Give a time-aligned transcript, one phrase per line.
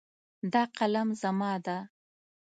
[0.51, 1.77] دا قلم زما ده